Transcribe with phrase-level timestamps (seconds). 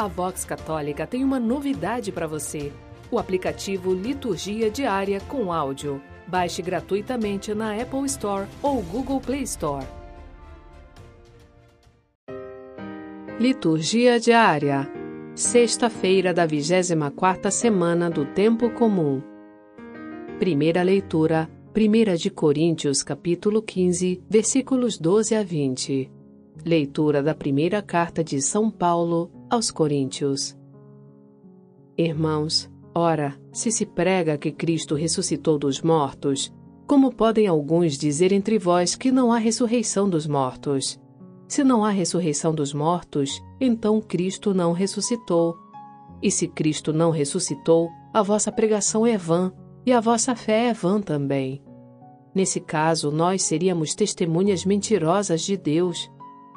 [0.00, 2.72] A Vox Católica tem uma novidade para você:
[3.10, 6.00] o aplicativo Liturgia Diária com áudio.
[6.26, 9.86] Baixe gratuitamente na Apple Store ou Google Play Store.
[13.38, 14.90] Liturgia Diária
[15.34, 19.22] Sexta-feira da 24ª semana do Tempo Comum.
[20.38, 21.46] Primeira leitura,
[21.76, 26.10] 1 de Coríntios, capítulo 15, versículos 12 a 20.
[26.64, 30.56] Leitura da primeira carta de São Paulo aos Coríntios.
[31.98, 36.54] Irmãos, ora, se se prega que Cristo ressuscitou dos mortos,
[36.86, 41.00] como podem alguns dizer entre vós que não há ressurreição dos mortos?
[41.48, 45.58] Se não há ressurreição dos mortos, então Cristo não ressuscitou.
[46.22, 49.52] E se Cristo não ressuscitou, a vossa pregação é vã,
[49.84, 51.60] e a vossa fé é vã também.
[52.32, 56.08] Nesse caso, nós seríamos testemunhas mentirosas de Deus,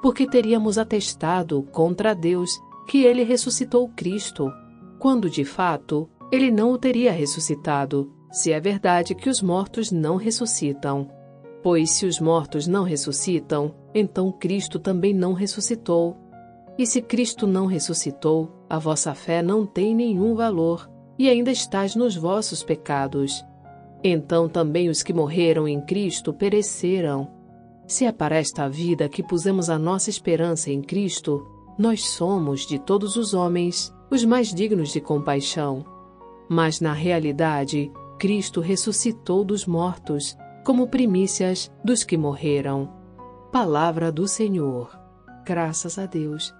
[0.00, 4.50] porque teríamos atestado contra Deus que ele ressuscitou Cristo,
[4.98, 10.16] quando de fato ele não o teria ressuscitado, se é verdade que os mortos não
[10.16, 11.06] ressuscitam.
[11.62, 16.16] Pois se os mortos não ressuscitam, então Cristo também não ressuscitou.
[16.78, 21.94] E se Cristo não ressuscitou, a vossa fé não tem nenhum valor, e ainda estás
[21.94, 23.44] nos vossos pecados.
[24.02, 27.28] Então também os que morreram em Cristo pereceram.
[27.86, 32.78] Se é para esta vida que pusemos a nossa esperança em Cristo, nós somos, de
[32.78, 35.84] todos os homens, os mais dignos de compaixão.
[36.48, 42.92] Mas, na realidade, Cristo ressuscitou dos mortos, como primícias dos que morreram.
[43.52, 44.90] Palavra do Senhor.
[45.44, 46.52] Graças a Deus.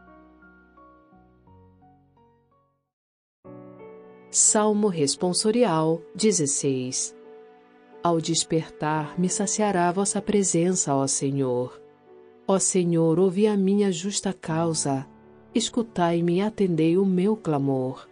[4.30, 7.19] Salmo Responsorial 16
[8.02, 11.78] ao despertar, me saciará a vossa presença, ó Senhor.
[12.50, 15.06] Ó Senhor, ouvi a minha justa causa.
[15.54, 18.08] Escutai-me e atendei o meu clamor.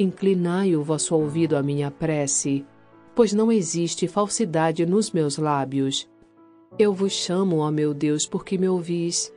[0.00, 2.64] Inclinai o vosso ouvido à minha prece,
[3.14, 6.08] pois não existe falsidade nos meus lábios.
[6.78, 9.30] Eu vos chamo, ó meu Deus, porque me ouvis.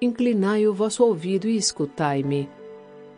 [0.00, 2.48] Inclinai o vosso ouvido e escutai-me.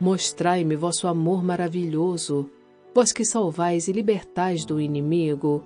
[0.00, 2.50] Mostrai-me vosso amor maravilhoso,
[2.92, 5.62] vós que salvais e libertais do inimigo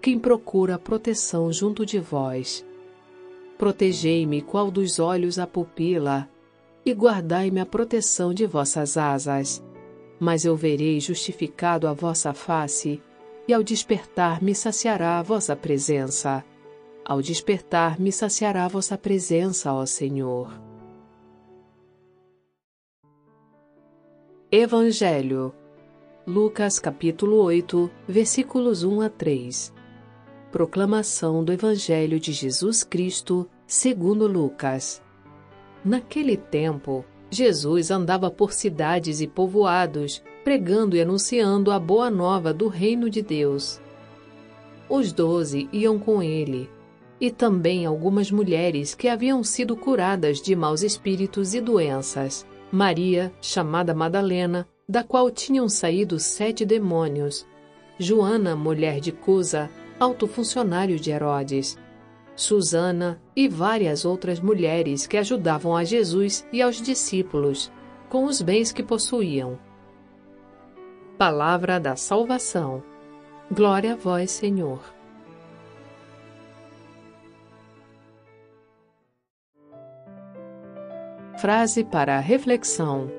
[0.00, 2.64] quem procura proteção junto de vós.
[3.60, 6.26] Protegei-me qual dos olhos a pupila,
[6.82, 9.62] e guardai-me a proteção de vossas asas.
[10.18, 13.02] Mas eu verei justificado a vossa face,
[13.46, 16.42] e ao despertar me saciará a vossa presença.
[17.04, 20.58] Ao despertar me saciará a vossa presença, ó Senhor.
[24.50, 25.54] Evangelho
[26.26, 29.79] Lucas capítulo 8, versículos 1 a 3
[30.50, 35.00] Proclamação do Evangelho de Jesus Cristo, segundo Lucas.
[35.84, 42.66] Naquele tempo, Jesus andava por cidades e povoados, pregando e anunciando a boa nova do
[42.66, 43.80] reino de Deus.
[44.88, 46.68] Os doze iam com ele,
[47.20, 52.44] e também algumas mulheres que haviam sido curadas de maus espíritos e doenças.
[52.72, 57.46] Maria, chamada Madalena, da qual tinham saído sete demônios.
[58.00, 61.78] Joana, mulher de Cusa, alto funcionário de Herodes,
[62.34, 67.70] Susana e várias outras mulheres que ajudavam a Jesus e aos discípulos
[68.08, 69.58] com os bens que possuíam.
[71.18, 72.82] Palavra da Salvação.
[73.52, 74.80] Glória a vós, Senhor.
[81.36, 83.10] Frase para reflexão: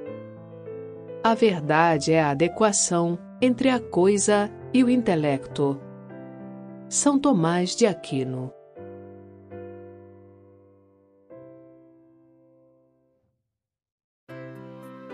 [1.24, 5.91] A verdade é a adequação entre a coisa e o intelecto.
[6.92, 8.52] São Tomás de Aquino.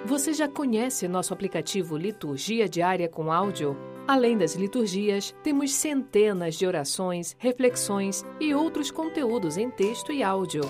[0.03, 3.77] Você já conhece nosso aplicativo Liturgia Diária com Áudio?
[4.07, 10.63] Além das liturgias, temos centenas de orações, reflexões e outros conteúdos em texto e áudio.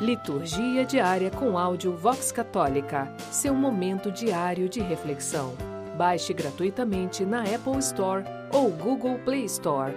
[0.00, 5.52] Liturgia Diária com Áudio Vox Católica seu momento diário de reflexão.
[5.98, 9.92] Baixe gratuitamente na Apple Store ou Google Play Store.